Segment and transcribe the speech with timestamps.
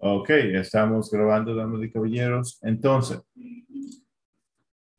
[0.00, 2.60] Ok, estamos grabando, damas y caballeros.
[2.62, 3.20] Entonces,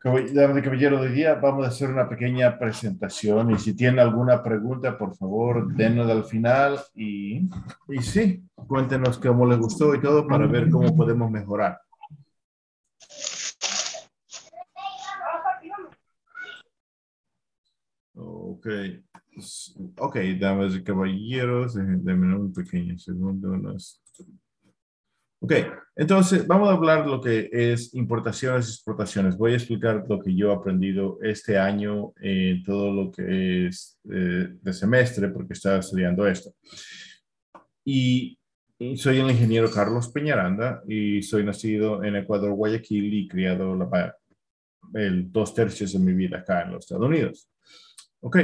[0.03, 4.43] damas y caballeros, hoy día vamos a hacer una pequeña presentación y si tienen alguna
[4.43, 7.49] pregunta, por favor, denos al final y,
[7.87, 11.79] y sí, cuéntenos cómo les gustó y todo para ver cómo podemos mejorar.
[18.15, 18.67] Ok,
[19.97, 23.55] ok, damas y caballeros, denme un pequeño segundo.
[25.41, 25.53] Ok,
[25.95, 29.37] entonces vamos a hablar de lo que es importaciones y exportaciones.
[29.37, 33.97] Voy a explicar lo que yo he aprendido este año en todo lo que es
[34.11, 36.53] eh, de semestre, porque estaba estudiando esto.
[37.85, 38.35] Y,
[38.95, 44.15] soy el ingeniero Carlos Peñaranda y soy nacido en Ecuador, Guayaquil y criado la,
[44.93, 47.49] el dos tercios de mi vida acá en los Estados Unidos.
[48.21, 48.37] Ok,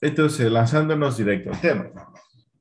[0.00, 1.90] entonces lanzándonos directo al tema.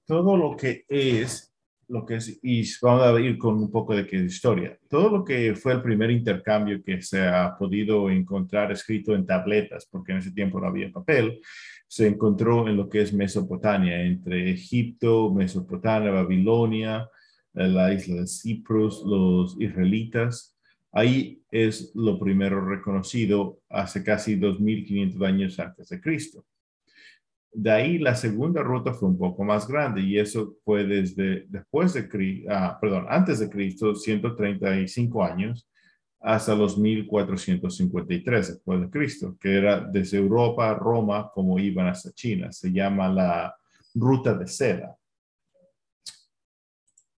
[0.05, 1.53] Todo lo que es
[1.89, 4.77] lo que es, y vamos a ir con un poco de historia.
[4.89, 9.87] Todo lo que fue el primer intercambio que se ha podido encontrar escrito en tabletas,
[9.89, 11.39] porque en ese tiempo no había papel,
[11.87, 17.07] se encontró en lo que es Mesopotamia, entre Egipto, Mesopotamia, Babilonia,
[17.53, 20.55] la isla de Cyprus, los israelitas.
[20.91, 26.45] Ahí es lo primero reconocido hace casi 2500 años antes de Cristo.
[27.53, 31.93] De ahí la segunda ruta fue un poco más grande y eso fue desde después
[31.93, 35.67] de Cristo, ah, perdón, antes de Cristo, 135 años,
[36.19, 42.11] hasta los 1453 después de Cristo, que era desde Europa a Roma como iban hasta
[42.11, 42.51] China.
[42.51, 43.55] Se llama la
[43.93, 44.95] ruta de seda.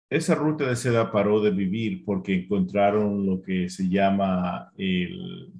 [0.09, 5.53] Esa ruta de seda paró de vivir porque encontraron lo que se llama el,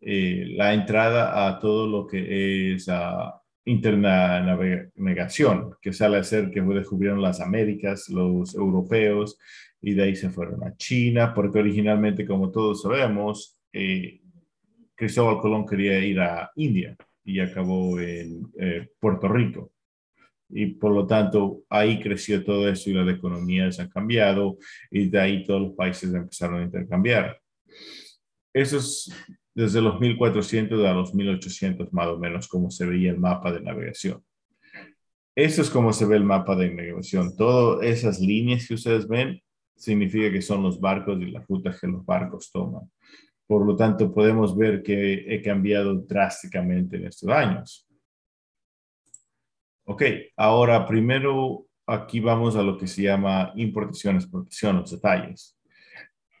[0.00, 6.50] eh, la entrada a todo lo que es uh, interna navegación, que sale a ser
[6.50, 9.38] que descubrieron las Américas, los europeos,
[9.82, 14.20] y de ahí se fueron a China, porque originalmente, como todos sabemos, eh,
[14.94, 19.72] Cristóbal Colón quería ir a India y acabó en eh, Puerto Rico.
[20.48, 24.58] Y por lo tanto, ahí creció todo eso y las economías han cambiado
[24.90, 27.40] y de ahí todos los países empezaron a intercambiar.
[28.52, 29.14] Eso es
[29.54, 33.60] desde los 1400 a los 1800 más o menos como se veía el mapa de
[33.60, 34.22] navegación.
[35.34, 37.36] Eso es como se ve el mapa de navegación.
[37.36, 39.40] Todas esas líneas que ustedes ven
[39.76, 42.90] significa que son los barcos y las rutas que los barcos toman.
[43.46, 47.88] Por lo tanto, podemos ver que he cambiado drásticamente en estos años.
[49.84, 50.02] Ok,
[50.36, 55.58] ahora primero aquí vamos a lo que se llama importación, exportación, los detalles.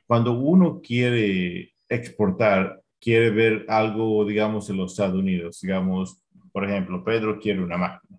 [0.06, 5.60] Cuando uno quiere exportar, quiere ver algo, digamos, en los Estados Unidos.
[5.60, 6.22] Digamos,
[6.52, 8.18] por ejemplo, Pedro quiere una máquina.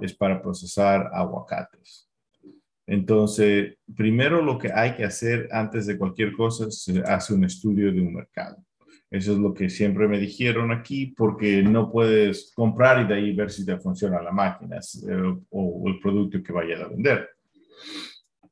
[0.00, 2.08] Es para procesar aguacates.
[2.86, 7.92] Entonces, primero lo que hay que hacer antes de cualquier cosa se hace un estudio
[7.92, 8.56] de un mercado.
[9.10, 13.32] Eso es lo que siempre me dijeron aquí, porque no puedes comprar y de ahí
[13.34, 17.28] ver si te funciona la máquina eh, o el producto que vayas a vender.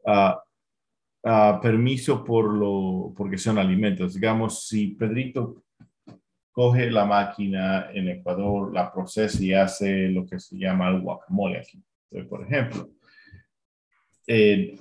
[0.05, 0.46] Uh,
[1.61, 4.15] permiso por lo, porque son alimentos.
[4.15, 5.65] Digamos, si Pedrito
[6.53, 11.59] coge la máquina en Ecuador, la procesa y hace lo que se llama el guacamole
[11.59, 11.83] aquí,
[12.29, 12.91] por ejemplo.
[14.27, 14.77] Eh,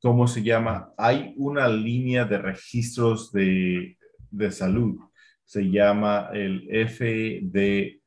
[0.00, 0.92] ¿Cómo se llama?
[0.96, 3.96] Hay una línea de registros de,
[4.30, 4.98] de salud.
[5.44, 7.98] Se llama el FDA.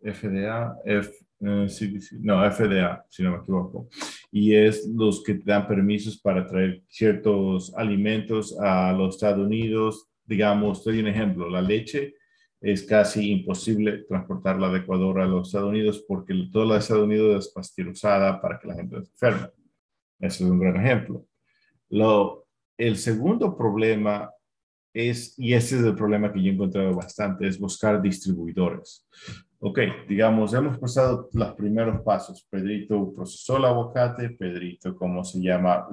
[0.00, 1.66] FDA, F, eh,
[2.20, 3.88] no, FDA, si no me equivoco
[4.30, 10.08] y es los que te dan permisos para traer ciertos alimentos a los Estados Unidos.
[10.24, 12.14] Digamos, doy un ejemplo, la leche
[12.60, 17.04] es casi imposible transportarla de Ecuador a los Estados Unidos porque toda la de Estados
[17.04, 19.48] Unidos es pasteurizada para que la gente se enferme.
[20.18, 21.24] Ese es un gran ejemplo.
[21.88, 22.46] Lo,
[22.76, 24.30] el segundo problema
[24.92, 29.06] es, y ese es el problema que yo he encontrado bastante, es buscar distribuidores.
[29.60, 32.46] Ok, digamos, hemos pasado los primeros pasos.
[32.48, 35.88] Pedrito procesó el aguacate, Pedrito, ¿cómo se llama?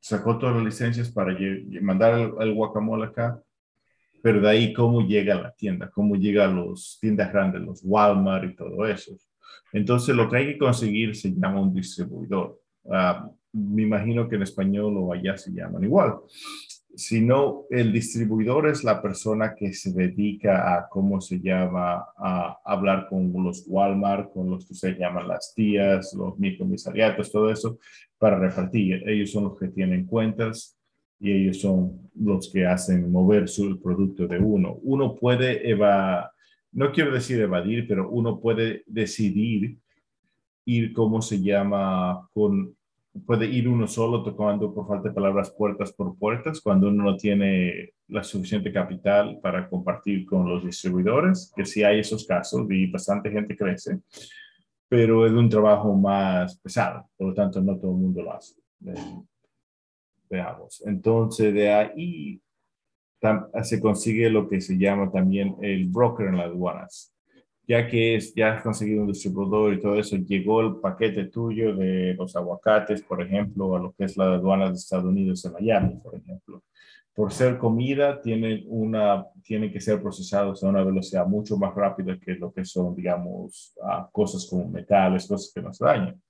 [0.00, 1.36] Sacó todas las licencias para
[1.82, 3.38] mandar el, guacamole acá,
[4.22, 7.82] pero de ahí cómo llega a la tienda, cómo llega a los tiendas grandes, los
[7.84, 9.14] Walmart y todo eso.
[9.74, 12.58] Entonces, lo que hay que conseguir se llama un distribuidor.
[12.90, 16.14] Ah, me imagino que en español o allá se llaman igual
[16.96, 23.08] sino el distribuidor es la persona que se dedica a, ¿cómo se llama?, a hablar
[23.08, 27.78] con los Walmart, con los que se llaman las tías, los micromisariatos, todo eso,
[28.18, 29.08] para repartir.
[29.08, 30.78] Ellos son los que tienen cuentas
[31.18, 34.78] y ellos son los que hacen mover su producto de uno.
[34.82, 36.28] Uno puede evadir,
[36.72, 39.78] no quiero decir evadir, pero uno puede decidir
[40.64, 42.76] ir, ¿cómo se llama?, con
[43.26, 47.16] puede ir uno solo tocando, por falta de palabras, puertas por puertas, cuando uno no
[47.16, 52.90] tiene la suficiente capital para compartir con los distribuidores, que sí hay esos casos y
[52.90, 54.00] bastante gente crece,
[54.88, 58.54] pero es un trabajo más pesado, por lo tanto no todo el mundo lo hace.
[60.28, 60.82] Veamos.
[60.84, 62.40] Entonces, de ahí
[63.62, 67.13] se consigue lo que se llama también el broker en las aduanas.
[67.66, 71.74] Ya que es, ya has conseguido un distribuidor y todo eso, llegó el paquete tuyo
[71.74, 75.52] de los aguacates, por ejemplo, a lo que es la aduana de Estados Unidos en
[75.52, 76.62] Miami, por ejemplo.
[77.14, 82.18] Por ser comida, tienen, una, tienen que ser procesados a una velocidad mucho más rápida
[82.18, 83.74] que lo que son, digamos,
[84.12, 86.20] cosas como metales, cosas que nos dañan.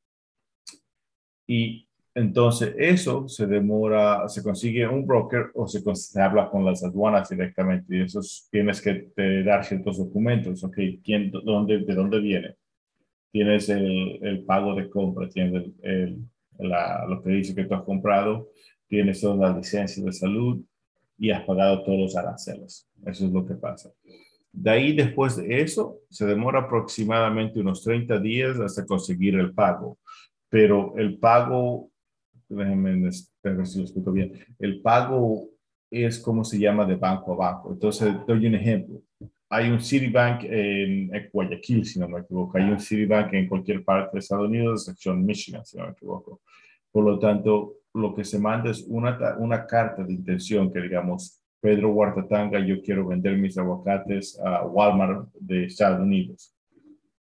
[1.47, 5.83] Y entonces, eso se demora, se consigue un broker o se,
[6.21, 8.21] habla con las aduanas directamente y eso
[8.53, 9.11] tienes que
[9.45, 10.63] dar ciertos documentos.
[10.63, 12.55] Ok, ¿quién, dónde, ¿de dónde viene?
[13.33, 16.21] Tienes el, el pago de compra, tienes el,
[16.61, 18.51] la, lo que dice que tú has comprado,
[18.87, 20.63] tienes todas las licencias de salud
[21.19, 22.89] y has pagado todos los aranceles.
[23.05, 23.91] Eso es lo que pasa.
[24.53, 29.99] De ahí, después de eso, se demora aproximadamente unos 30 días hasta conseguir el pago.
[30.49, 31.91] Pero el pago
[32.49, 33.11] déjenme
[33.43, 34.33] ver si lo explico bien.
[34.59, 35.49] El pago
[35.91, 37.73] es como se llama de banco a banco.
[37.73, 39.03] Entonces, doy un ejemplo.
[39.49, 42.59] Hay un Citibank en Guayaquil, si no me equivoco.
[42.59, 46.41] Hay un Citibank en cualquier parte de Estados Unidos, sección Michigan, si no me equivoco.
[46.91, 51.41] Por lo tanto, lo que se manda es una, una carta de intención que digamos,
[51.61, 56.55] Pedro Huartatanga, yo quiero vender mis aguacates a Walmart de Estados Unidos.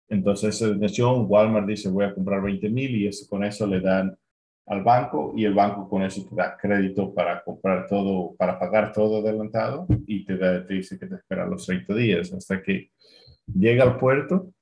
[0.09, 3.81] Entonces, esa intención, Walmart dice, voy a comprar 20 mil y eso, con eso le
[3.81, 4.17] dan
[4.67, 8.93] al banco y el banco con eso te da crédito para comprar todo, para pagar
[8.93, 12.91] todo adelantado y te, da, te dice que te espera los 30 días hasta que
[13.47, 14.53] llega al puerto,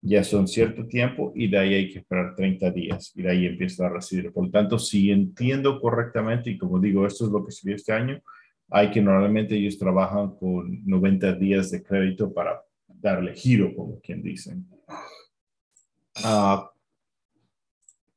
[0.00, 3.46] ya son cierto tiempo y de ahí hay que esperar 30 días y de ahí
[3.46, 4.32] empieza a recibir.
[4.32, 7.92] Por lo tanto, si entiendo correctamente y como digo, esto es lo que se este
[7.92, 8.20] año,
[8.70, 14.22] hay que normalmente ellos trabajan con 90 días de crédito para darle giro, como quien
[14.22, 14.66] dicen.
[16.24, 16.64] Uh,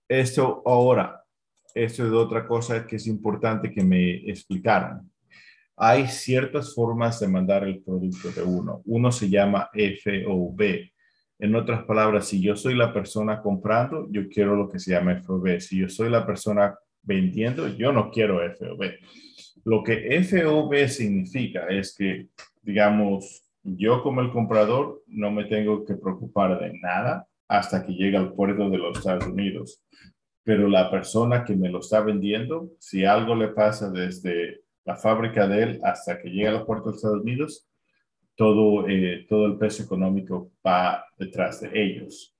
[0.07, 1.23] esto ahora,
[1.83, 5.09] esto es otra cosa que es importante que me explicaran.
[5.75, 8.81] Hay ciertas formas de mandar el producto de uno.
[8.85, 10.61] Uno se llama FOB.
[11.39, 15.21] En otras palabras, si yo soy la persona comprando, yo quiero lo que se llama
[15.21, 15.59] FOB.
[15.59, 18.93] Si yo soy la persona vendiendo, yo no quiero FOB.
[19.65, 22.29] Lo que FOB significa es que,
[22.63, 28.17] digamos, yo como el comprador no me tengo que preocupar de nada hasta que llegue
[28.17, 29.83] al puerto de los Estados Unidos
[30.47, 35.45] pero la persona que me lo está vendiendo, si algo le pasa desde la fábrica
[35.45, 37.67] de él hasta que llega a los puertos de Estados Unidos,
[38.33, 42.33] todo, eh, todo el peso económico va detrás de ellos.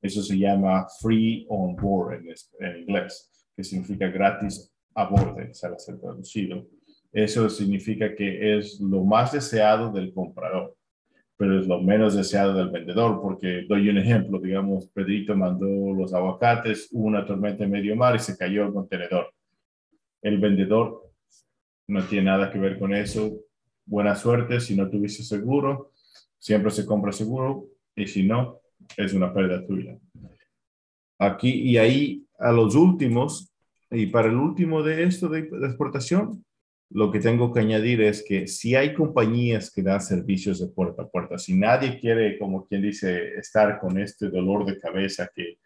[0.00, 2.22] Eso se llama free on board
[2.58, 6.66] en, inglés, que significa gratis a bordo, sale ser traducido.
[7.12, 10.74] Eso significa que es lo más deseado del comprador
[11.36, 16.14] pero es lo menos deseado del vendedor, porque doy un ejemplo, digamos, Pedrito mandó los
[16.14, 19.32] aguacates, hubo una tormenta en medio mar y se cayó el contenedor.
[20.22, 21.12] El vendedor
[21.88, 23.38] no tiene nada que ver con eso.
[23.84, 25.92] Buena suerte, si no tuviste seguro,
[26.38, 28.60] siempre se compra seguro y si no,
[28.96, 29.98] es una pérdida tuya.
[31.18, 33.52] Aquí y ahí a los últimos,
[33.90, 36.44] y para el último de esto de exportación,
[36.90, 41.02] lo que tengo que añadir es que si hay compañías que dan servicios de puerta
[41.02, 45.58] a puerta, si nadie quiere, como quien dice, estar con este dolor de cabeza que,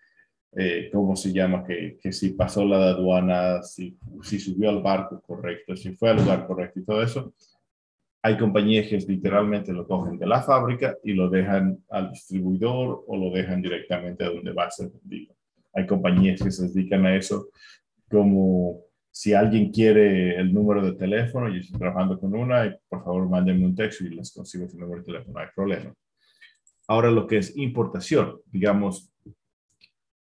[0.57, 1.65] eh, ¿cómo se llama?
[1.65, 6.17] Que, que, si pasó la aduana, si, si subió al barco correcto, si fue al
[6.17, 7.35] lugar correcto y todo eso,
[8.23, 13.17] hay compañías que literalmente lo cogen de la fábrica y lo dejan al distribuidor o
[13.17, 15.35] lo dejan directamente a donde va a ser vendido.
[15.73, 17.49] Hay compañías que se dedican a eso
[18.11, 23.03] como si alguien quiere el número de teléfono, yo estoy trabajando con una, y por
[23.03, 25.93] favor mándenme un texto y les consigo ese número de teléfono, no hay problema.
[26.87, 29.13] Ahora lo que es importación, digamos,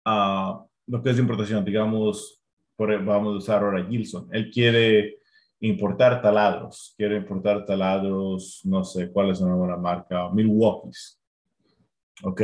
[0.07, 2.43] uh, lo que es importación, digamos,
[2.77, 5.19] por, vamos a usar ahora Gilson, él quiere
[5.61, 11.21] importar taladros, quiere importar taladros, no sé cuál es una buena marca, Milwaukee's.
[12.23, 12.43] Ok,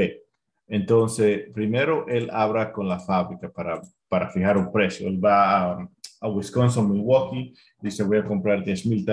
[0.68, 5.88] entonces primero él habla con la fábrica para, para fijar un precio, él va a
[6.21, 9.04] a Wisconsin, Milwaukee, dice voy a comprar 10 mil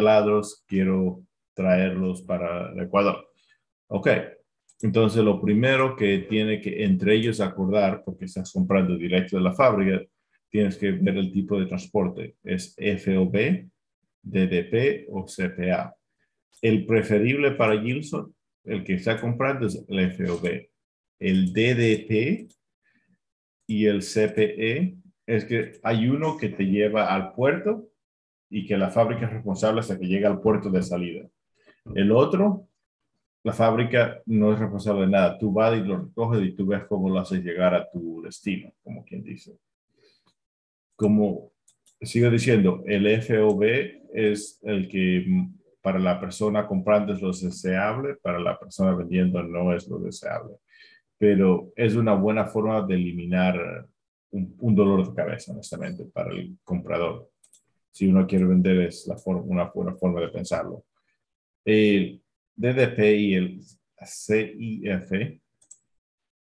[0.68, 3.28] quiero traerlos para Ecuador.
[3.88, 4.08] Ok,
[4.82, 9.54] entonces lo primero que tiene que entre ellos acordar, porque estás comprando directo de la
[9.54, 10.02] fábrica,
[10.50, 13.70] tienes que ver el tipo de transporte, es FOB,
[14.22, 15.96] DDP o CPA.
[16.62, 20.68] El preferible para Gilson, el que está comprando es el FOB.
[21.20, 22.52] El DDP
[23.68, 27.88] y el CPE es que hay uno que te lleva al puerto
[28.50, 31.28] y que la fábrica es responsable hasta que llega al puerto de salida.
[31.96, 32.68] El otro,
[33.44, 35.38] la fábrica no es responsable de nada.
[35.38, 38.72] Tú vas y lo recoges y tú ves cómo lo haces llegar a tu destino,
[38.84, 39.58] como quien dice.
[40.96, 41.52] Como
[42.02, 43.64] sigo diciendo, el FOB
[44.14, 45.26] es el que
[45.82, 50.58] para la persona comprando es lo deseable, para la persona vendiendo no es lo deseable.
[51.18, 53.88] Pero es una buena forma de eliminar
[54.32, 57.30] un, dolor de cabeza, honestamente, para el comprador.
[57.92, 60.86] Si uno quiere vender es la forma, una buena forma de pensarlo.
[61.66, 62.22] El
[62.56, 63.62] DDP y el
[64.06, 65.42] CIF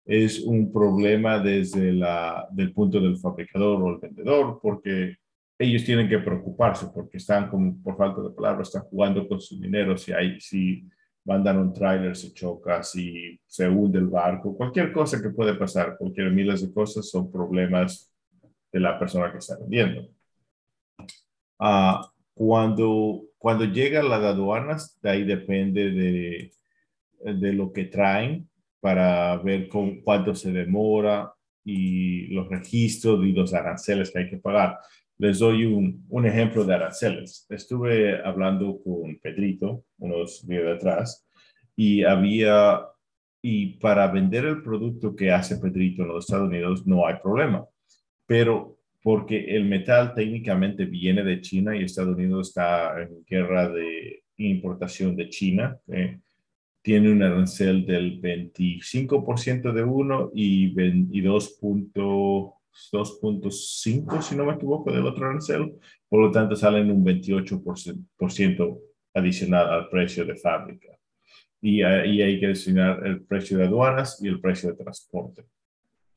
[0.04, 5.16] es un problema desde la, del punto del fabricador o el vendedor, porque
[5.58, 9.60] ellos tienen que preocuparse porque están, como por falta de palabras, están jugando con su
[9.60, 9.96] dinero.
[9.96, 10.88] Si, hay, si
[11.24, 15.96] mandan un tráiler, se choca, si se hunde el barco, cualquier cosa que puede pasar,
[15.96, 18.12] cualquier miles de cosas son problemas
[18.72, 20.08] de la persona que está vendiendo.
[21.58, 26.52] Ah, cuando, cuando llegan las aduanas, de ahí depende de,
[27.20, 28.48] de lo que traen
[28.80, 31.32] para ver con cuánto se demora
[31.64, 34.78] y los registros y los aranceles que hay que pagar.
[35.22, 37.46] Les doy un, un ejemplo de aranceles.
[37.48, 41.24] Estuve hablando con Pedrito unos días atrás
[41.76, 42.80] y había,
[43.40, 47.64] y para vender el producto que hace Pedrito en los Estados Unidos no hay problema,
[48.26, 54.24] pero porque el metal técnicamente viene de China y Estados Unidos está en guerra de
[54.38, 55.78] importación de China.
[55.86, 56.18] ¿eh?
[56.82, 60.74] tiene un arancel del 25% de uno y,
[61.16, 61.20] y
[62.92, 65.74] 2.5, si no me equivoco, del otro arancel.
[66.08, 68.80] Por lo tanto, salen un 28%
[69.14, 70.88] adicional al precio de fábrica.
[71.60, 75.44] Y ahí hay que destinar el precio de aduanas y el precio de transporte.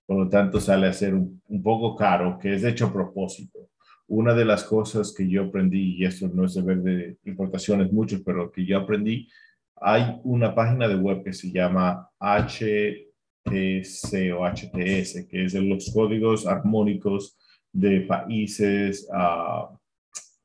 [0.05, 2.93] Por lo tanto, sale a ser un, un poco caro, que es de hecho a
[2.93, 3.69] propósito.
[4.07, 7.91] Una de las cosas que yo aprendí, y esto no es de ver de importaciones
[7.91, 9.27] mucho, pero que yo aprendí,
[9.75, 13.04] hay una página de web que se llama H
[13.45, 17.37] HTS, que es de los códigos armónicos
[17.71, 19.75] de países uh,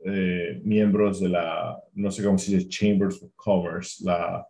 [0.05, 4.47] eh, miembros de la, no sé cómo se dice, Chambers of Commerce, la,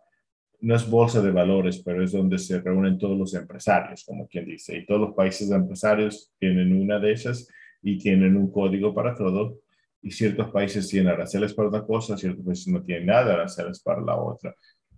[0.61, 4.45] no es bolsa de valores, pero es donde se reúnen todos los empresarios, como quien
[4.45, 7.47] dice, y todos los países empresarios tienen una de esas
[7.81, 9.59] y tienen un código para todo,
[10.01, 13.81] y ciertos países tienen aranceles para una cosa, ciertos países no tienen nada de aranceles
[13.81, 14.55] para la otra.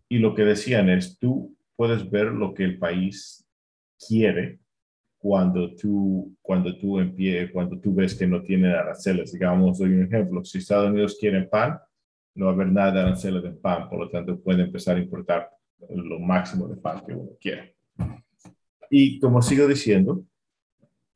[0.07, 3.42] Y lo que decían es, tú puedes ver lo que el país
[4.07, 4.59] quiere
[5.23, 9.31] cuando tú, cuando tú empie, cuando tú ves que no tiene aranceles.
[9.31, 11.79] Digamos, doy un ejemplo, si Estados Unidos quiere pan,
[12.35, 14.99] no va a haber nada de aranceles de pan, por lo tanto puede empezar a
[14.99, 15.49] importar
[15.89, 17.69] lo máximo de pan que uno quiera.
[18.89, 20.25] Y como sigo diciendo,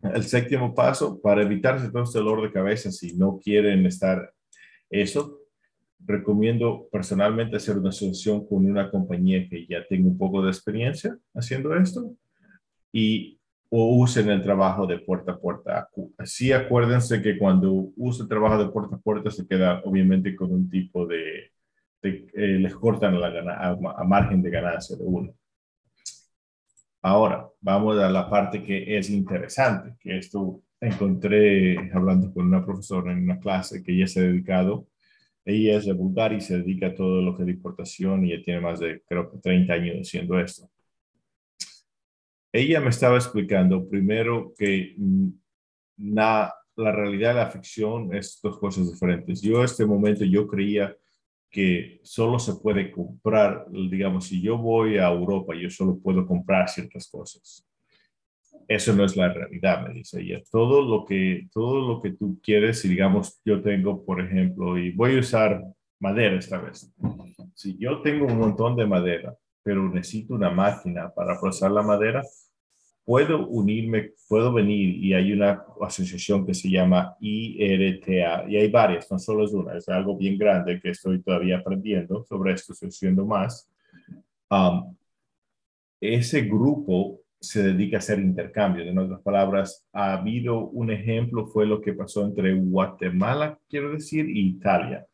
[0.02, 4.34] el séptimo paso, para evitarse todo este dolor de cabeza, si no quieren estar
[4.90, 5.42] eso,
[6.00, 11.18] recomiendo personalmente hacer una asociación con una compañía que ya tenga un poco de experiencia
[11.34, 12.16] haciendo esto
[12.92, 13.38] y
[13.70, 15.90] o usen el trabajo de puerta a puerta.
[16.26, 20.52] Sí, acuérdense que cuando usa el trabajo de puerta a puerta se queda obviamente con
[20.54, 21.52] un tipo de,
[22.04, 23.28] eh, les cortan la
[23.98, 25.34] a, margen de ganancia de uno.
[27.02, 33.12] Ahora, vamos a la parte que es interesante, que esto encontré hablando con una profesora
[33.12, 34.88] en una clase que ella se ha dedicado,
[35.46, 38.32] ella es de Bulgaria y se dedica a todo lo que es de importación y
[38.32, 40.70] ya tiene más de, creo que 30 años haciendo esto
[42.58, 45.30] ella me estaba explicando primero que mm,
[45.98, 49.42] la, la realidad de la ficción es dos cosas diferentes.
[49.42, 50.96] Yo en este momento yo creía
[51.50, 56.70] que solo se puede comprar, digamos, si yo voy a Europa, yo solo puedo comprar
[56.70, 57.66] ciertas cosas.
[58.68, 60.42] Eso no es la realidad, me dice ella.
[60.52, 64.92] Todo lo que, todo lo que tú quieres, si digamos, yo tengo, por ejemplo, y
[64.92, 65.64] voy a usar
[66.00, 66.94] madera esta vez.
[67.56, 72.22] Si yo tengo un montón de madera, pero necesito una máquina para procesar la madera,
[73.08, 79.10] puedo unirme, puedo venir y hay una asociación que se llama IRTA y hay varias,
[79.10, 82.90] no solo es una, es algo bien grande que estoy todavía aprendiendo sobre esto, estoy
[82.90, 83.72] haciendo más.
[84.50, 84.94] Um,
[86.02, 88.86] ese grupo se dedica a hacer intercambios.
[88.86, 94.26] En otras palabras, ha habido un ejemplo, fue lo que pasó entre Guatemala, quiero decir,
[94.26, 95.08] e Italia.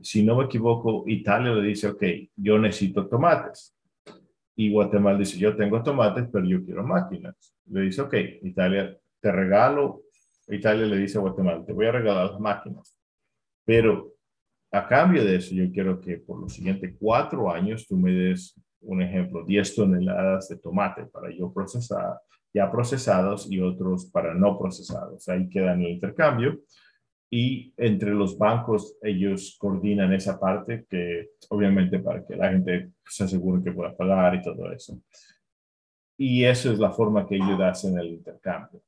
[0.00, 2.02] Si no me equivoco, Italia le dice, ok,
[2.34, 3.72] yo necesito tomates
[4.60, 7.34] y Guatemala dice, yo tengo tomates, pero yo quiero máquinas.
[7.64, 10.02] Le dice, ok, Italia, te regalo.
[10.48, 12.94] Italia le dice a Guatemala, te voy a regalar las máquinas.
[13.64, 14.12] Pero
[14.70, 18.54] a cambio de eso, yo quiero que por los siguientes cuatro años tú me des
[18.82, 22.20] un ejemplo, 10 toneladas de tomate para yo procesar,
[22.52, 25.26] ya procesados y otros para no procesados.
[25.30, 26.60] Ahí queda el intercambio.
[27.32, 33.24] Y entre los bancos, ellos coordinan esa parte que obviamente para que la gente se
[33.24, 35.00] asegure que pueda pagar y todo eso.
[36.18, 38.82] Y eso es la forma que ellos hacen el intercambio.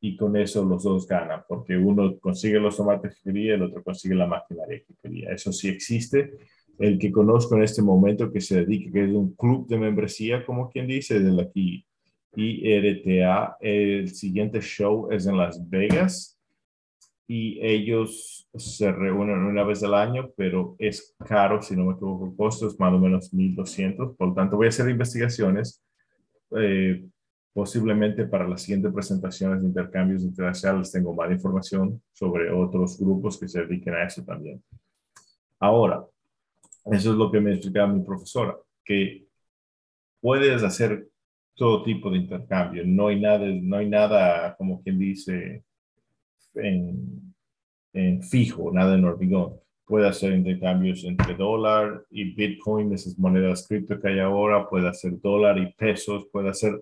[0.00, 3.82] Y con eso los dos ganan, porque uno consigue los tomates que quería, el otro
[3.82, 5.30] consigue la maquinaria que quería.
[5.30, 6.36] Eso sí existe
[6.78, 10.44] el que conozco en este momento que se dedique, que es un club de membresía,
[10.44, 11.86] como quien dice, de aquí
[12.34, 13.56] IRTA.
[13.60, 16.35] El siguiente show es en Las Vegas
[17.28, 22.26] y ellos se reúnen una vez al año, pero es caro, si no me equivoco,
[22.26, 24.16] el costo es más o menos 1.200.
[24.16, 25.82] Por lo tanto, voy a hacer investigaciones,
[26.56, 27.04] eh,
[27.52, 33.48] posiblemente para las siguientes presentaciones de intercambios internacionales tengo más información sobre otros grupos que
[33.48, 34.62] se dediquen a eso también.
[35.58, 36.04] Ahora,
[36.84, 39.26] eso es lo que me explicaba mi profesora, que
[40.20, 41.08] puedes hacer
[41.56, 42.84] todo tipo de intercambio.
[42.86, 45.64] No hay nada, no hay nada como quien dice,
[46.56, 49.54] en, fijo, nada en hormigón.
[49.84, 54.68] Puede hacer intercambios entre dólar y Bitcoin, esas monedas cripto que hay ahora.
[54.68, 56.26] Puede hacer dólar y pesos.
[56.32, 56.80] Puede hacer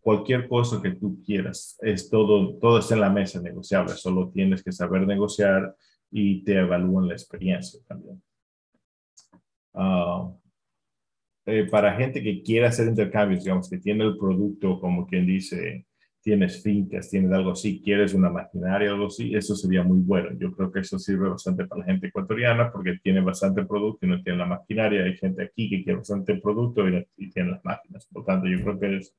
[0.00, 1.78] cualquier cosa que tú quieras.
[1.82, 3.92] Es todo, todo está en la mesa negociable.
[3.94, 5.76] Solo tienes que saber negociar
[6.10, 8.22] y te evalúan la experiencia también.
[9.74, 10.32] Ah,
[11.44, 15.86] eh, para gente que quiera hacer intercambios, digamos, que tiene el producto, como quien dice,
[16.26, 20.36] tienes fincas, tienes algo así, quieres una maquinaria algo así, eso sería muy bueno.
[20.36, 24.08] Yo creo que eso sirve bastante para la gente ecuatoriana porque tiene bastante producto y
[24.08, 25.04] no tiene la maquinaria.
[25.04, 28.08] Hay gente aquí que quiere bastante producto y, y tiene las máquinas.
[28.12, 29.14] Por tanto, yo creo que es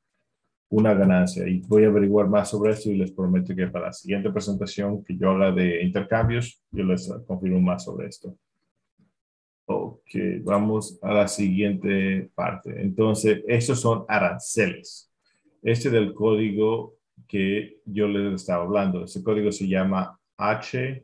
[0.67, 1.47] una ganancia.
[1.47, 5.01] Y voy a averiguar más sobre eso y les prometo que para la siguiente presentación
[5.05, 8.35] que yo haga de intercambios, yo les confirmo más sobre esto.
[9.67, 10.09] Ok,
[10.41, 12.81] vamos a la siguiente parte.
[12.81, 15.09] Entonces, estos son aranceles.
[15.63, 16.96] Este del código
[17.27, 19.03] que yo les estaba hablando.
[19.03, 20.99] Ese código se llama HSCOD.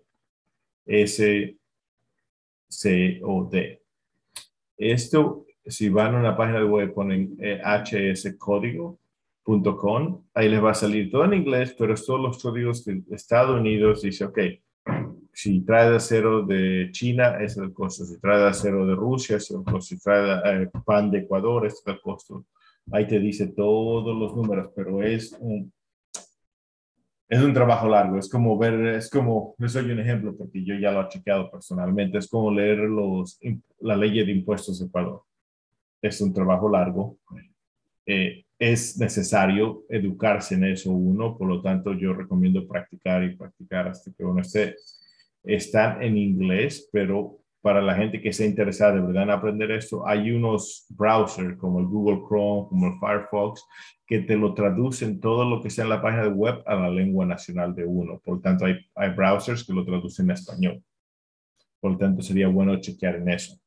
[4.77, 7.61] Esto, si van a una página web, ponen eh,
[8.15, 8.97] hscódigo.com,
[10.33, 13.59] ahí les va a salir todo en inglés, pero es todos los códigos de Estados
[13.59, 14.01] Unidos.
[14.01, 14.39] Dice, ok,
[15.31, 18.05] si trae acero de China, es el costo.
[18.05, 19.81] Si trae acero de Rusia, es el costo.
[19.81, 22.45] Si trae eh, pan de Ecuador, es el costo.
[22.91, 25.71] Ahí te dice todos los números, pero es un,
[27.29, 28.17] es un trabajo largo.
[28.17, 31.49] Es como ver, es como, les doy un ejemplo porque yo ya lo he chequeado
[31.49, 32.17] personalmente.
[32.17, 33.39] Es como leer los,
[33.79, 35.23] la ley de impuestos de Ecuador.
[36.01, 37.17] Es un trabajo largo.
[38.05, 43.87] Eh, es necesario educarse en eso uno, por lo tanto yo recomiendo practicar y practicar
[43.87, 44.75] hasta que uno esté
[45.43, 50.05] están en inglés, pero para la gente que esté interesada de verdad en aprender esto,
[50.05, 53.65] hay unos browsers como el Google Chrome, como el Firefox,
[54.05, 57.25] que te lo traducen todo lo que sea en la página web a la lengua
[57.25, 58.19] nacional de uno.
[58.19, 60.83] Por tanto, hay, browsers que lo traducen a español.
[61.79, 63.57] Por tanto, sería bueno chequear en eso.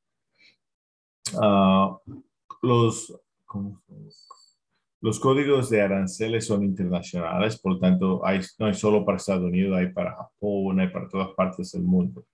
[1.33, 1.97] Uh,
[2.61, 3.81] los, ¿cómo
[5.01, 9.79] los códigos de aranceles son internacionales, por tanto, hay, no hay solo para Estados Unidos,
[9.79, 12.27] hay para Japón, hay para todas partes del mundo.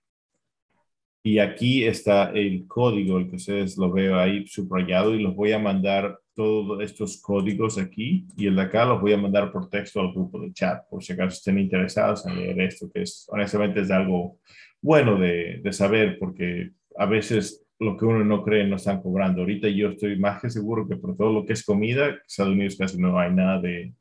[1.23, 5.53] Y aquí está el código, el que ustedes lo veo ahí subrayado y los voy
[5.53, 9.69] a mandar todos estos códigos aquí y el de acá los voy a mandar por
[9.69, 13.25] texto al grupo de chat, por si acaso estén interesados en leer esto, que es
[13.29, 14.39] honestamente es algo
[14.81, 19.41] bueno de, de saber porque a veces lo que uno no cree no están cobrando.
[19.41, 22.77] Ahorita yo estoy más que seguro que por todo lo que es comida, Estados Unidos
[22.77, 23.93] casi no hay nada de,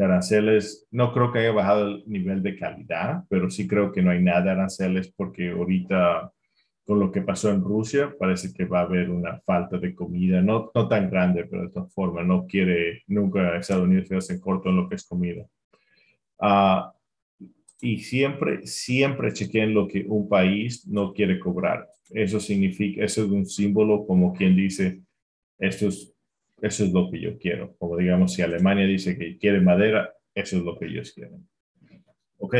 [0.00, 0.86] aranceles.
[0.92, 4.22] No creo que haya bajado el nivel de calidad, pero sí creo que no hay
[4.22, 6.32] nada de aranceles porque ahorita
[6.88, 10.40] con lo que pasó en Rusia parece que va a haber una falta de comida,
[10.40, 14.40] no, no tan grande, pero de todas formas no quiere nunca Estados Unidos quedarse en
[14.40, 15.46] corto en lo que es comida.
[16.38, 16.90] Uh,
[17.82, 21.86] y siempre, siempre chequen lo que un país no quiere cobrar.
[22.08, 25.02] Eso significa, eso es un símbolo como quien dice,
[25.58, 26.16] esto es,
[26.62, 27.76] eso es lo que yo quiero.
[27.76, 31.46] Como digamos, si Alemania dice que quiere madera, eso es lo que ellos quieren.
[32.38, 32.54] Ok,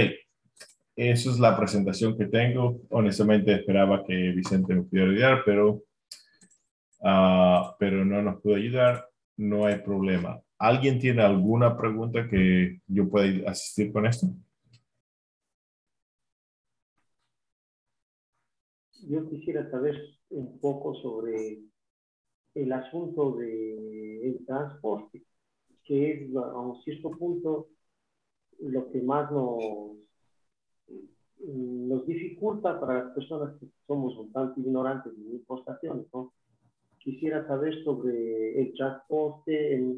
[0.98, 2.80] esa es la presentación que tengo.
[2.90, 5.82] Honestamente esperaba que Vicente me pudiera ayudar, pero,
[7.00, 9.08] uh, pero no nos pudo ayudar.
[9.36, 10.40] No hay problema.
[10.58, 14.26] ¿Alguien tiene alguna pregunta que yo pueda asistir con esto?
[19.08, 19.96] yo quisiera saber
[20.30, 21.60] un poco sobre
[22.54, 25.24] el asunto del transporte,
[25.84, 27.68] que es a un cierto punto
[28.58, 29.96] lo que más nos,
[31.40, 36.32] nos dificulta para las personas que somos un tanto ignorantes de importaciones, ¿no?
[36.98, 39.96] quisiera saber sobre el transporte,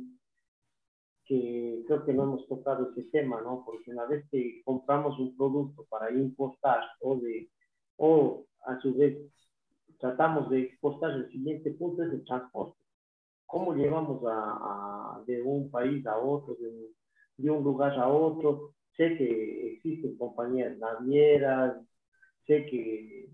[1.25, 3.65] que creo que no hemos tocado ese tema, ¿no?
[3.65, 7.49] Porque una vez que compramos un producto para importar o, de,
[7.97, 9.19] o a su vez
[9.99, 12.79] tratamos de exportar, el siguiente punto es el transporte.
[13.47, 16.91] ¿Cómo llevamos a, de un país a otro, de,
[17.37, 18.73] de un lugar a otro?
[18.97, 21.77] Sé que existen compañías navieras,
[22.47, 23.29] sé que,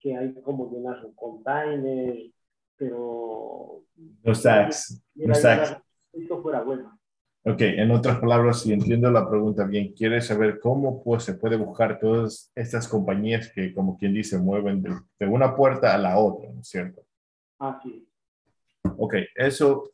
[0.00, 2.16] que hay como llenar un container,
[2.76, 3.82] pero...
[4.22, 5.02] Los tax.
[5.14, 5.76] Los tax.
[6.12, 6.98] Esto fuera bueno.
[7.46, 11.56] Ok, en otras palabras, si entiendo la pregunta bien, ¿quieres saber cómo pues, se puede
[11.56, 16.50] buscar todas estas compañías que, como quien dice, mueven de, una puerta a la otra,
[16.50, 17.02] ¿no es cierto?
[17.58, 18.08] Ah, sí.
[18.96, 19.92] Ok, eso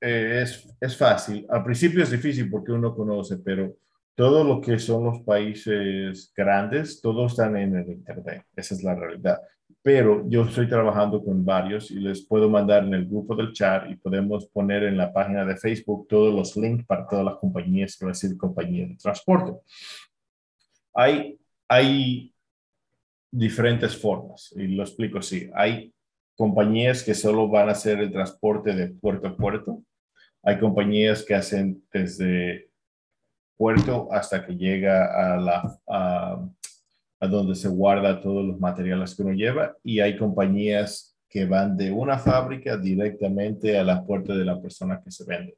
[0.00, 1.44] eh, es, es fácil.
[1.48, 3.74] Al principio es difícil porque uno conoce, pero
[4.14, 8.44] todo lo que son los países grandes, todos están en el Internet.
[8.54, 9.40] Esa es la realidad.
[9.82, 13.90] Pero yo estoy trabajando con varios y les puedo mandar en el grupo del chat
[13.90, 17.96] y podemos poner en la página de Facebook todos los links para todas las compañías,
[17.96, 19.58] que decir compañías de transporte.
[20.94, 22.32] Hay, hay
[23.30, 25.50] diferentes formas y lo explico así.
[25.54, 25.92] Hay
[26.36, 29.82] compañías que solo van a hacer el transporte de puerto a puerto.
[30.44, 32.71] Hay compañías que hacen desde
[33.56, 39.32] puerto hasta que llega a, la, a, donde se guarda todos los materiales que uno
[39.32, 44.60] lleva y hay compañías que van de una fábrica directamente a la puerta de la
[44.60, 45.56] persona que se vende.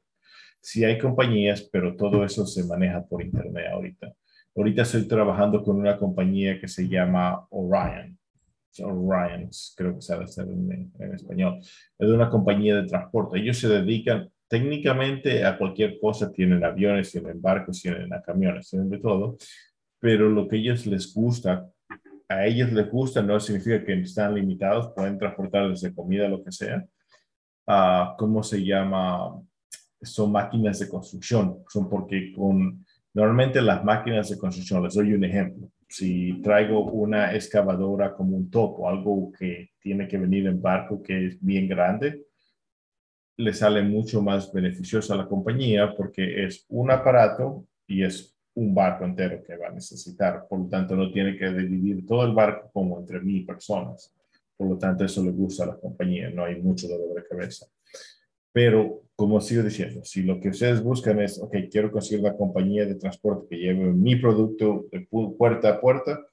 [0.61, 4.13] Sí hay compañías, pero todo eso se maneja por internet ahorita.
[4.55, 8.17] Ahorita estoy trabajando con una compañía que se llama Orion.
[8.79, 11.59] Orion, creo que sabe ser en, en español.
[11.99, 13.39] Es una compañía de transporte.
[13.39, 18.99] Ellos se dedican técnicamente a cualquier cosa, tienen aviones, tienen barcos, tienen camiones, tienen de
[18.99, 19.37] todo,
[19.99, 21.67] pero lo que ellos les gusta,
[22.27, 26.51] a ellos les gusta no significa que están limitados, pueden transportar desde comida, lo que
[26.51, 26.85] sea,
[27.67, 29.41] a, ¿cómo se llama?
[30.01, 35.23] Son máquinas de construcción, son porque con, normalmente las máquinas de construcción, les doy un
[35.23, 41.01] ejemplo, si traigo una excavadora como un topo, algo que tiene que venir en barco
[41.01, 42.25] que es bien grande,
[43.37, 48.73] le sale mucho más beneficioso a la compañía porque es un aparato y es un
[48.73, 50.47] barco entero que va a necesitar.
[50.47, 54.13] Por lo tanto, no tiene que dividir todo el barco como entre mil personas.
[54.55, 56.29] Por lo tanto, eso le gusta a la compañía.
[56.29, 57.65] No hay mucho dolor de cabeza.
[58.53, 62.85] Pero, como sigo diciendo, si lo que ustedes buscan es, ok, quiero conseguir una compañía
[62.85, 65.05] de transporte que lleve mi producto de
[65.37, 66.25] puerta a puerta,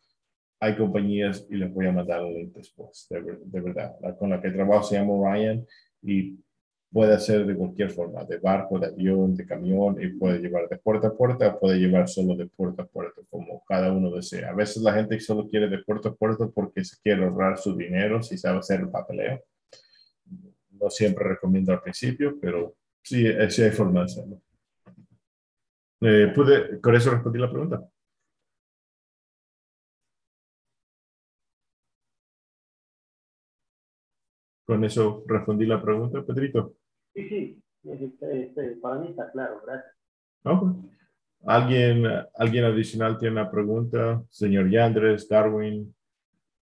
[0.60, 3.96] hay compañías y les voy a mandar el link después, de, de verdad.
[4.00, 5.66] La con la que trabajo se llama Ryan
[6.00, 6.38] y
[6.92, 10.76] puede ser de cualquier forma, de barco, de avión, de camión, y puede llevar de
[10.76, 14.50] puerta a puerta, puede llevar solo de puerta a puerta, como cada uno desea.
[14.50, 17.74] A veces la gente solo quiere de puerta a puerta porque se quiere ahorrar su
[17.76, 19.42] dinero, si sabe hacer el papeleo.
[20.70, 24.42] No siempre recomiendo al principio, pero sí, sí hay forma de hacerlo.
[26.02, 27.88] Eh, ¿pude, ¿Con eso respondí la pregunta?
[34.66, 36.74] Con eso respondí la pregunta, Pedrito.
[37.14, 39.94] Sí, sí, este, este, para mí está claro, gracias.
[41.44, 44.22] ¿Alguien, ¿Alguien adicional tiene una pregunta?
[44.30, 45.94] Señor Yandres, Darwin,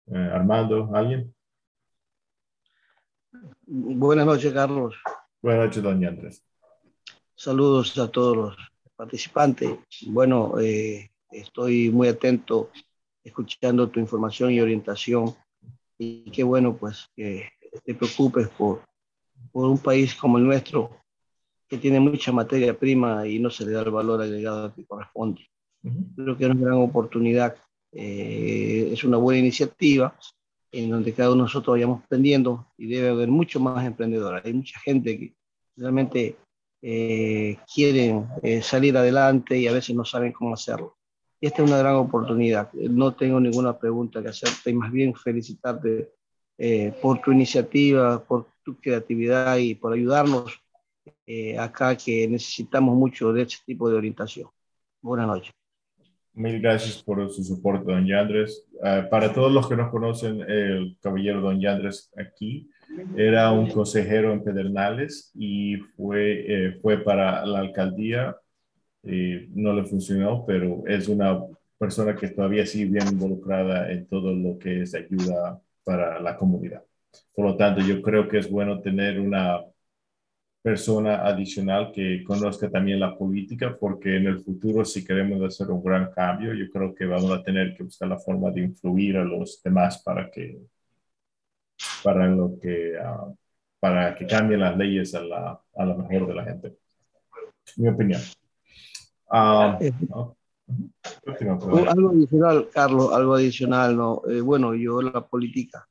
[0.07, 1.35] eh, Armando, ¿alguien?
[3.66, 4.95] Buenas noches, Carlos.
[5.42, 6.45] Buenas noches, don Yandres.
[7.35, 8.57] Saludos a todos los
[8.97, 9.79] participantes.
[10.07, 12.71] Bueno, eh, estoy muy atento
[13.23, 15.35] escuchando tu información y orientación.
[15.99, 17.49] Y qué bueno, pues, que
[17.85, 18.83] te preocupes por,
[19.50, 20.90] por un país como el nuestro,
[21.68, 25.48] que tiene mucha materia prima y no se le da el valor agregado que corresponde.
[26.14, 27.57] Creo que es una gran oportunidad,
[27.92, 30.14] eh, es una buena iniciativa
[30.70, 34.44] en donde cada uno de nosotros vayamos aprendiendo y debe haber mucho más emprendedores.
[34.44, 35.35] Hay mucha gente que
[35.76, 36.37] realmente
[36.81, 40.96] eh, quieren eh, salir adelante y a veces no saben cómo hacerlo.
[41.40, 42.72] Y esta es una gran oportunidad.
[42.72, 46.11] No tengo ninguna pregunta que hacerte y más bien felicitarte
[46.59, 50.62] eh, por tu iniciativa, por tu creatividad y por ayudarnos
[51.27, 54.48] eh, acá que necesitamos mucho de este tipo de orientación.
[55.01, 55.53] Buenas noches.
[56.35, 58.64] Mil gracias por su soporte, don Yandres.
[58.83, 62.70] Ah, para todos los que no conocen, el caballero don Yandres aquí
[63.16, 68.37] era un consejero en Pedernales y fue, eh, fue para la alcaldía.
[69.03, 71.40] no le funcionó, pero es una
[71.77, 76.85] persona que todavía sigue bien involucrada en todo lo que es ayuda para la comunidad.
[77.35, 79.61] Por lo tanto, yo creo que es bueno tener una
[80.62, 85.83] persona adicional que conozca también la política, porque en el futuro, si queremos hacer un
[85.83, 89.25] gran cambio, yo creo que vamos a tener que buscar la forma de influir a
[89.25, 90.61] los demás para que,
[92.05, 93.33] para lo que, ah,
[93.81, 96.77] para que cambien las leyes a la, a la mejor de la gente.
[97.77, 98.20] Mi opinión.
[99.81, 99.92] Eh,
[101.88, 104.22] algo adicional, Carlos, algo adicional, ¿no?
[104.29, 105.88] Eh, bueno, yo la política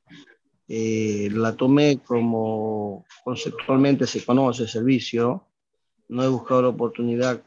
[0.74, 5.46] eh, la tomé como conceptualmente se conoce servicio,
[6.08, 7.42] no he buscado la oportunidad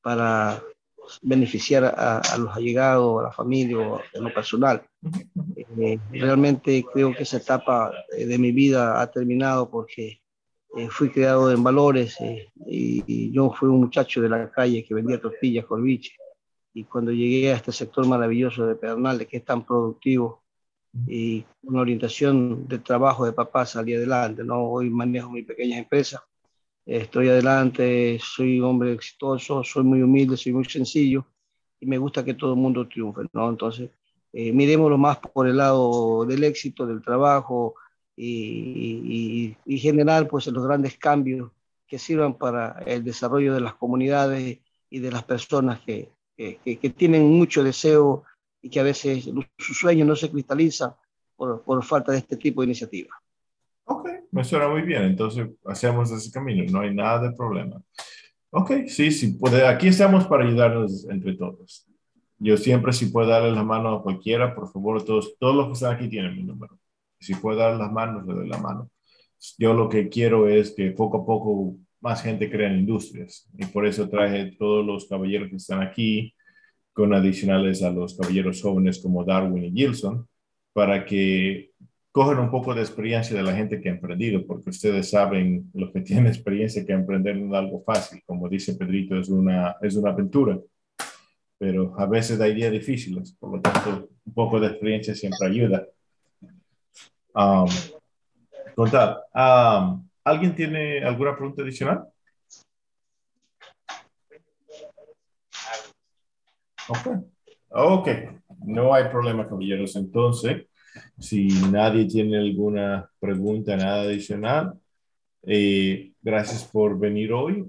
[0.00, 0.62] para
[1.22, 4.82] beneficiar a, los allegados, a la familia o en lo personal.
[5.78, 10.20] Eh, realmente creo que esa etapa eh, de mi vida ha terminado porque
[10.76, 12.16] eh, fui criado en valores
[12.66, 16.12] y, yo fui un muchacho de la calle que vendía tortillas, corviche.
[16.72, 20.39] Y cuando llegué a este sector maravilloso de Pedernales, que es tan productivo
[21.06, 24.44] y una orientación de trabajo de papá, salí adelante.
[24.44, 24.64] ¿no?
[24.64, 26.24] Hoy manejo mi pequeña empresa
[26.86, 31.26] estoy adelante, soy hombre exitoso, soy muy humilde, soy muy sencillo
[31.78, 33.48] y me gusta que todo el mundo triunfe, ¿no?
[33.48, 33.90] Entonces,
[34.32, 37.74] eh, miremoslo más por el lado del éxito, del trabajo
[38.16, 41.50] y, y, generar pues los grandes cambios
[41.86, 44.58] que sirvan para el desarrollo de las comunidades
[44.90, 48.24] y de las personas que, que tienen mucho deseo
[48.62, 50.92] y que a veces sus sueños no se cristalizan
[51.36, 53.16] por, por falta de este tipo de iniciativas.
[53.84, 55.02] Ok, me suena muy bien.
[55.02, 56.64] Entonces, hacemos ese camino.
[56.70, 57.82] No hay nada de problema.
[58.50, 59.66] Ok, sí, sí, puede.
[59.66, 61.86] Aquí estamos para ayudarnos entre todos.
[62.38, 65.72] Yo siempre, si puedo darle la mano a cualquiera, por favor, todos, todos los que
[65.74, 66.78] están aquí tienen mi número.
[67.20, 68.90] Si puedo dar las manos, le doy la mano.
[69.58, 73.48] Yo lo que quiero es que poco a poco más gente crea industrias.
[73.58, 76.34] Y por eso traje todos los caballeros que están aquí,
[76.92, 80.26] con adicionales a los caballeros jóvenes como Darwin y Gilson,
[80.72, 81.70] para que
[82.12, 85.92] cogen un poco de experiencia de la gente que ha emprendido, porque ustedes saben, los
[85.92, 88.22] que tienen experiencia, que emprender no es algo fácil.
[88.26, 90.58] Como dice Pedrito, es una, es una aventura,
[91.58, 95.86] pero a veces hay días difíciles, por lo tanto, un poco de experiencia siempre ayuda.
[97.34, 97.68] Um,
[98.76, 102.04] um, ¿alguien tiene alguna pregunta adicional?
[107.68, 108.08] Ok,
[108.66, 109.94] no hay problema, caballeros.
[109.96, 110.66] Entonces,
[111.18, 114.74] si nadie tiene alguna pregunta, nada adicional,
[115.42, 117.66] eh, gracias por venir hoy.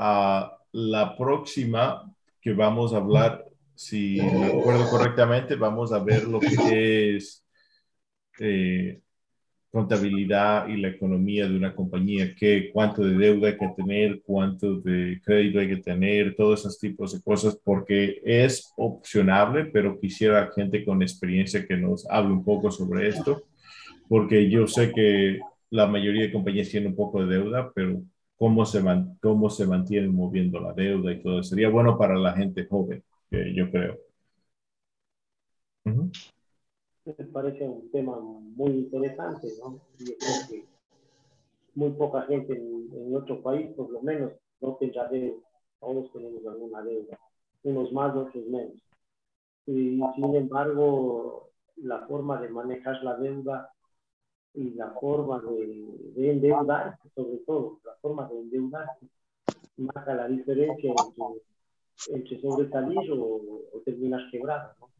[0.00, 6.38] a la próxima que vamos a hablar, si me acuerdo correctamente, vamos a ver lo
[6.38, 7.44] que es
[8.38, 9.00] eh,
[9.70, 14.80] contabilidad y la economía de una compañía, qué, cuánto de deuda hay que tener, cuánto
[14.80, 20.50] de crédito hay que tener, todos esos tipos de cosas, porque es opcionable, pero quisiera
[20.54, 23.42] gente con experiencia que nos hable un poco sobre esto,
[24.08, 28.02] porque yo sé que la mayoría de compañías tienen un poco de deuda, pero
[28.36, 32.32] cómo se, man, cómo se mantienen moviendo la deuda y todo, sería bueno para la
[32.32, 33.98] gente joven, yo creo
[37.16, 39.80] me parece un tema muy interesante, ¿no?
[39.98, 40.64] Yo creo que
[41.74, 45.40] muy poca gente en, en nuestro país, por lo menos, no tendrá deuda.
[45.80, 47.18] Todos tenemos alguna deuda,
[47.62, 48.74] unos más, otros menos.
[49.66, 53.70] Y sin embargo, la forma de manejar la deuda
[54.54, 59.06] y la forma de, de endeudarse, sobre todo, la forma de endeudarse,
[59.76, 61.42] marca la diferencia entre,
[62.16, 63.40] entre sobresalir o,
[63.72, 64.97] o terminar quebrado, ¿no?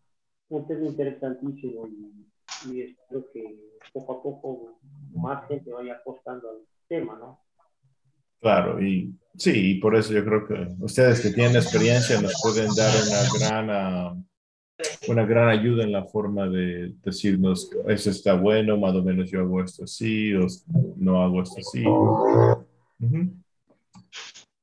[0.48, 3.56] Un tema interesantísimo y, espero que
[3.92, 4.78] poco a poco
[5.14, 6.56] más gente vaya apostando al
[6.88, 7.40] tema, ¿no?
[8.40, 12.92] Claro, y sí, por eso yo creo que ustedes que tienen experiencia nos pueden dar
[13.06, 14.16] una gran, ah,
[15.08, 19.40] una gran ayuda en la forma de decirnos, eso está bueno, más o menos yo
[19.40, 20.46] hago esto así, o
[20.96, 21.84] no hago esto así.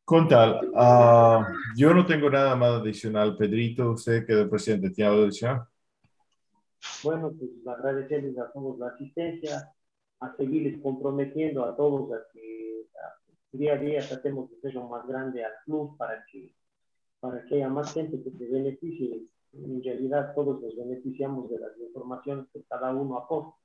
[0.06, 3.36] Con tal, ah, yo no tengo nada más adicional.
[3.36, 5.66] Pedrito, usted que es el presidente, ¿tiene algo adicional?
[7.06, 9.72] Bueno, pues agradecerles a todos la asistencia,
[10.20, 12.88] a seguirles comprometiendo a todos a que
[13.52, 16.52] día a día tratemos de ser más grande al club para que,
[17.20, 19.28] para que haya más gente que se beneficie.
[19.54, 23.56] En realidad todos nos beneficiamos de las informaciones que cada uno aporta.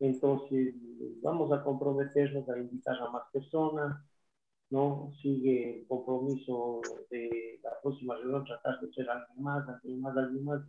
[0.00, 0.74] Entonces,
[1.22, 4.02] vamos a comprometernos a invitar a más personas,
[4.70, 5.12] ¿no?
[5.22, 10.44] Sigue el compromiso de la próxima reunión, tratar de ser alguien más, alguien más, alguien
[10.44, 10.62] más,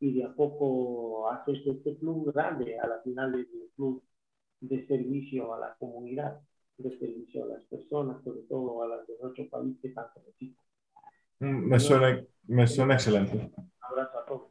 [0.00, 4.02] y de a poco hacerse este club grande, a la final del club
[4.60, 6.40] de servicio a la comunidad,
[6.78, 10.64] de servicio a las personas, sobre todo a las de nuestro país que tanto necesitan.
[11.40, 13.36] Mm, me suena, me suena excelente.
[13.36, 14.50] Un abrazo a todos.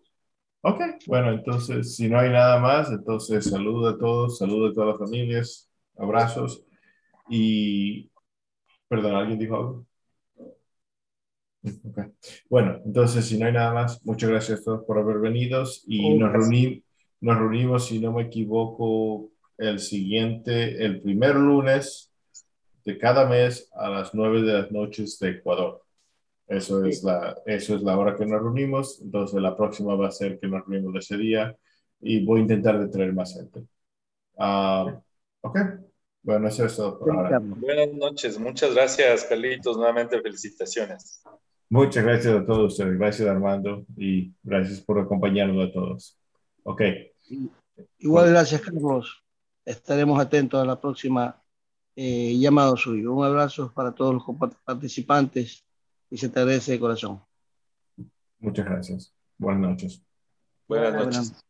[0.61, 4.89] Ok, bueno, entonces, si no hay nada más, entonces saludo a todos, saludo a todas
[4.89, 6.63] las familias, abrazos
[7.27, 8.11] y,
[8.87, 9.85] perdón, ¿alguien dijo algo?
[11.89, 12.05] Okay.
[12.49, 16.17] Bueno, entonces, si no hay nada más, muchas gracias a todos por haber venido y
[16.17, 16.31] nos,
[17.21, 22.11] nos reunimos, si no me equivoco, el siguiente, el primer lunes
[22.85, 25.83] de cada mes a las nueve de las noches de Ecuador.
[26.47, 29.01] Eso es, la, eso es la hora que nos reunimos.
[29.01, 31.55] Entonces, la próxima va a ser que nos reunimos ese día
[32.01, 33.67] y voy a intentar de traer más gente.
[34.37, 34.99] Ah,
[35.41, 35.59] ok.
[36.23, 37.39] Bueno, eso es todo por ahora.
[37.39, 38.39] Buenas noches.
[38.39, 39.77] Muchas gracias, Carlitos.
[39.77, 41.21] Nuevamente, felicitaciones.
[41.69, 42.97] Muchas gracias a todos ustedes.
[42.97, 43.85] Gracias, Armando.
[43.95, 46.19] Y gracias por acompañarnos a todos.
[46.63, 46.81] Ok.
[47.99, 49.23] Igual, gracias, Carlos.
[49.63, 51.41] Estaremos atentos a la próxima
[51.95, 53.13] eh, llamado suyo.
[53.13, 55.63] Un abrazo para todos los participantes
[56.09, 57.21] y se te agradece de corazón.
[58.39, 59.13] Muchas gracias.
[59.37, 60.03] Buenas noches.
[60.67, 61.48] Buenas noches.